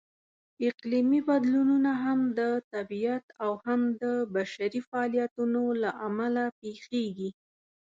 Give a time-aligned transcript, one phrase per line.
[0.67, 2.39] اقلیمي بدلونونه هم د
[2.73, 4.03] طبیعت او هم د
[4.35, 7.29] بشري فعالیتونو لهامله پېښېږي.